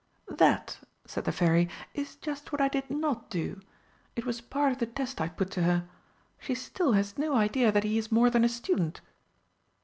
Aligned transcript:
"That," 0.31 0.79
said 1.05 1.25
the 1.25 1.31
Fairy, 1.31 1.69
"is 1.93 2.15
just 2.15 2.51
what 2.51 2.59
I 2.59 2.69
did 2.69 2.89
not 2.89 3.29
do. 3.29 3.61
It 4.15 4.25
was 4.25 4.41
part 4.41 4.71
of 4.71 4.79
the 4.79 4.87
test 4.87 5.21
I 5.21 5.29
put 5.29 5.51
to 5.51 5.61
her. 5.61 5.87
She 6.39 6.55
still 6.55 6.93
has 6.93 7.19
no 7.19 7.35
idea 7.35 7.71
that 7.71 7.83
he 7.83 7.99
is 7.99 8.11
more 8.11 8.31
than 8.31 8.43
a 8.43 8.49
student." 8.49 9.01